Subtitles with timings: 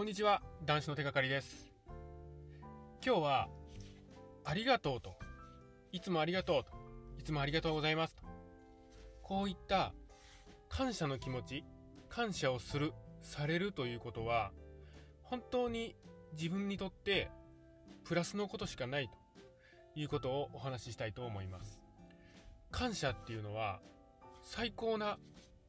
[0.00, 1.70] こんにちは、男子の手がかりです。
[3.04, 3.48] 今日は、
[4.46, 5.14] ありがとうと、
[5.92, 6.70] いつもありがとうと、
[7.18, 8.22] いつもありがとうございますと、
[9.20, 9.92] こういった
[10.70, 11.64] 感謝の気持ち、
[12.08, 14.52] 感謝をする、されるということは、
[15.22, 15.94] 本当に
[16.32, 17.30] 自分にとって
[18.04, 21.78] プラスのことしかないということをお話ししたいと思います。
[22.70, 23.80] 感謝っていうのは、
[24.40, 25.18] 最高な、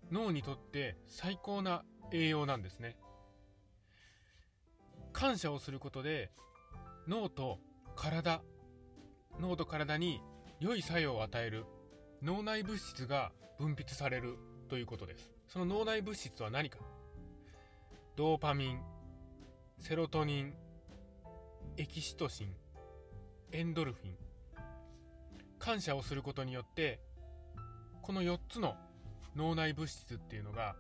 [0.10, 2.96] 脳にとって最高な栄養なんですね。
[5.22, 6.32] 感謝をすることで
[7.08, 7.60] 脳と
[7.96, 8.42] 体
[9.40, 10.20] 脳と体に
[10.60, 11.66] 良い作用を与える
[12.24, 15.30] 脳内物質が分泌されるということです。
[15.48, 16.80] その脳内物質は何か？
[18.16, 18.80] ドーパミン
[19.78, 20.54] セロトニン
[21.78, 22.56] エキシトシン
[23.52, 24.16] エンドルフィン。
[25.60, 27.00] 感謝をすることによって
[28.02, 28.74] この4つの
[29.36, 30.76] 脳内物質っていうのが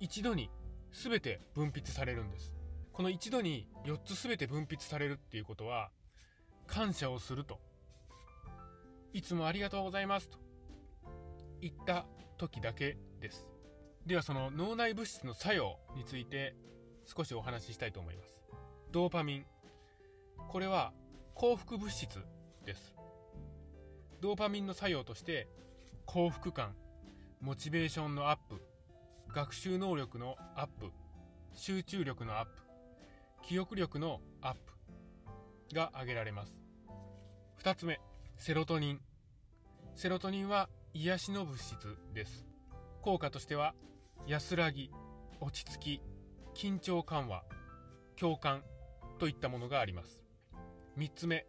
[0.00, 0.50] 一度に
[0.92, 2.52] 全て分泌されるんです。
[3.00, 5.88] この一度に4つ全て分泌されるっていうことは、
[6.66, 7.58] 感謝をすると、
[9.14, 10.36] いつもありがとうございますと
[11.62, 12.04] 言った
[12.36, 13.48] 時だけです。
[14.04, 16.54] ではその脳内物質の作用について
[17.06, 18.36] 少しお話ししたいと思います。
[18.92, 19.46] ドーパミン。
[20.50, 20.92] これは
[21.32, 22.18] 幸福物質
[22.66, 22.94] です。
[24.20, 25.48] ドーパミンの作用として
[26.04, 26.74] 幸福感、
[27.40, 28.62] モチベーションのアップ、
[29.34, 30.90] 学習能力のアップ、
[31.54, 32.69] 集中力のアップ、
[33.42, 36.56] 記憶力のアップが挙げられます。
[37.56, 38.00] 二つ目、
[38.36, 39.00] セロトニン。
[39.94, 42.46] セロトニンは癒しの物質です。
[43.02, 43.74] 効果としては、
[44.26, 44.90] 安らぎ、
[45.40, 46.02] 落ち着き、
[46.54, 47.44] 緊張緩和、
[48.16, 48.62] 共感
[49.18, 50.24] といったものがあります。
[50.96, 51.46] 三つ目、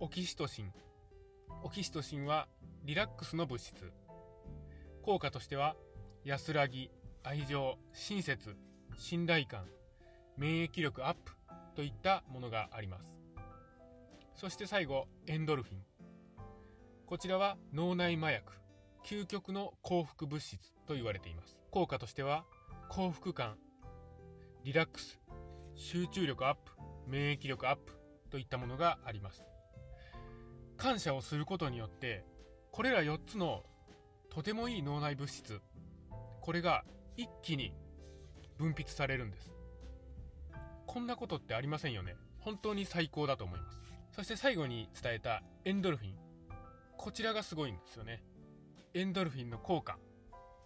[0.00, 0.72] オキシトシン。
[1.62, 2.48] オキシトシンは
[2.84, 3.92] リラックスの物質。
[5.02, 5.76] 効果としては、
[6.24, 6.90] 安らぎ、
[7.22, 8.56] 愛情、親切、
[8.96, 9.66] 信頼感、
[10.38, 11.32] 免疫力アップ
[11.74, 13.18] といったものがあります。
[14.36, 15.82] そして最後、エンドルフィン。
[17.06, 18.52] こちらは脳内麻薬、
[19.04, 21.58] 究極の幸福物質と言われています。
[21.72, 22.44] 効果としては、
[22.88, 23.58] 幸福感、
[24.62, 25.18] リラックス、
[25.74, 26.70] 集中力アップ、
[27.08, 27.98] 免疫力アップ
[28.30, 29.42] といったものがあります。
[30.76, 32.24] 感謝をすることによって、
[32.70, 33.64] これら4つの
[34.30, 35.60] とてもいい脳内物質、
[36.40, 36.84] これが
[37.16, 37.74] 一気に
[38.56, 39.57] 分泌されるんです。
[40.88, 42.16] こんなことってありませんよね。
[42.40, 43.78] 本当に最高だと思います。
[44.10, 46.14] そして最後に伝えたエンドルフィン。
[46.96, 48.24] こちらがすごいんですよね。
[48.94, 49.98] エンドルフィンの効果。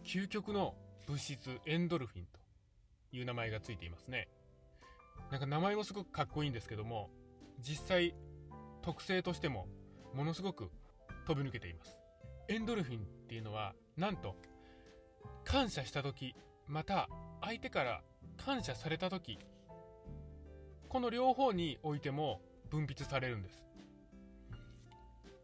[0.04, 0.76] 究極の
[1.08, 2.38] 物質エンドルフィンと
[3.10, 4.28] いう名前がついていますね。
[5.32, 7.10] なんか名前もすごくかっこいいんですけども、
[7.58, 8.14] 実際
[8.80, 9.66] 特性としても
[10.14, 10.70] ものすごく
[11.26, 11.96] 飛び抜けています。
[12.48, 14.36] エンドルフィンっていうのは、なんと
[15.44, 16.36] 感謝した時、
[16.68, 17.08] また
[17.40, 18.02] 相手から
[18.36, 19.38] 感謝された時、
[20.92, 23.64] この両方においても分泌されるんです。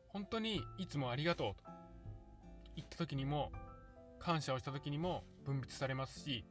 [0.08, 1.70] 本当にいつもありがとうと
[2.76, 3.50] 言った時にも、
[4.18, 6.44] 感謝をした時にも分泌されますし、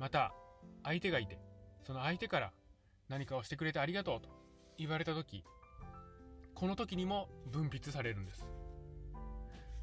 [0.00, 0.34] また
[0.82, 1.38] 相手がいて、
[1.86, 2.52] その相手から
[3.08, 4.28] 何かをしてくれてありがとうと
[4.76, 5.44] 言われた時、
[6.52, 8.44] この時にも分泌されるんです。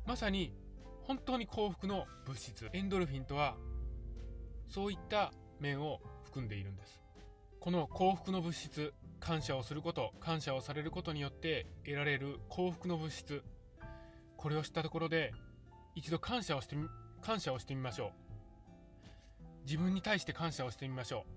[0.06, 0.53] まさに
[1.03, 3.56] 本当に幸福の物質、エンドルフィンとは、
[4.68, 5.31] そういった
[5.62, 7.02] 面を含んでいるんです。
[7.59, 13.44] この幸福の物質、感謝をすること、感謝をされることによって得られる幸福の物質、
[14.38, 15.34] これを知ったところで、
[15.94, 16.88] 一度感謝をしてみ、
[17.22, 18.12] 感謝をしてみましょう。
[19.66, 21.31] 自分に対して感謝をしてみましょう。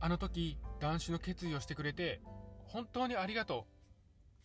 [0.00, 2.22] あの時、断酒の決意をしてくれて、
[2.66, 3.66] 本当にありがと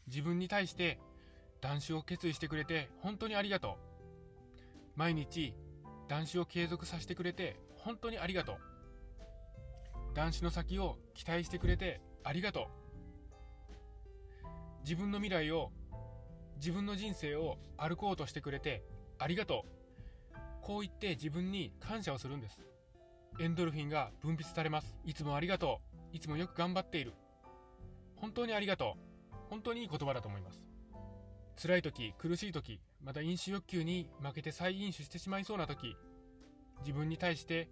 [0.06, 0.10] う。
[0.10, 1.00] 自分に対して
[1.62, 3.76] 断酒を決意してくれて、本当にありがとう。
[4.98, 5.54] 毎日、
[6.10, 8.79] 断酒を継続させてくれて、本当にありがとう。
[10.14, 12.66] 男子の先を期待してくれてありがとう。
[14.84, 15.72] 自分の未来を、
[16.58, 18.84] 自分の人生を歩こうとしてくれて
[19.18, 19.80] ありがとう。
[20.62, 22.60] こう言って自分に感謝をするんです。
[23.40, 24.98] エンドルフィンが分泌されます。
[25.06, 25.80] いつもありがと
[26.14, 26.16] う。
[26.16, 27.14] いつもよく頑張っている。
[28.16, 28.96] 本当にありがと
[29.32, 29.36] う。
[29.50, 30.62] 本当にいい言葉だと思います。
[31.62, 35.96] 辛い時、苦しい時、また飲酒欲求に負けて再飲酒してしまいそうな時、
[36.82, 37.70] 自分に対して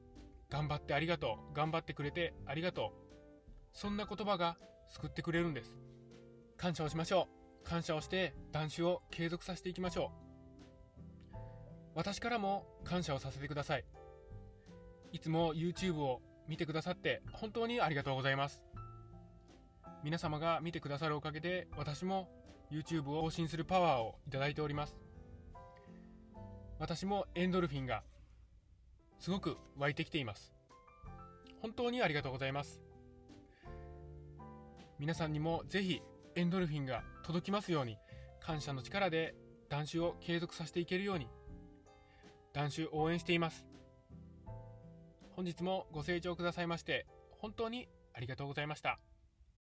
[0.50, 1.56] 頑張ってありがとう。
[1.56, 3.08] 頑張ってくれてありがとう。
[3.74, 4.58] そんな言葉が
[4.88, 5.78] 救ってくれるんです。
[6.58, 7.28] 感謝をしましょ
[7.64, 7.68] う。
[7.68, 10.12] 感謝をして断酒を継続させていきましょ
[11.34, 11.36] う。
[11.96, 13.86] 私からも感謝をさせてください。
[15.12, 18.64] いつも YouTube を見てくださって本当にありがとうございます。
[20.04, 22.30] 皆様が見てくださるおかげで私も
[22.72, 24.96] YouTube を更新するパワーをいただいております。
[26.80, 28.04] 私もエンドルフィンが
[29.20, 30.54] すごく湧いてきています。
[31.62, 32.82] 本当にありがとうございます。
[35.00, 36.02] 皆さんにもぜひ
[36.36, 37.98] エンドルフィンが届きますように
[38.40, 39.36] 感謝の力で
[39.70, 41.28] 断酒を継続させていけるように
[42.54, 43.66] 断酒応援しています
[45.36, 47.06] 本日もご清聴くださいまして
[47.40, 49.00] 本当にありがとうございました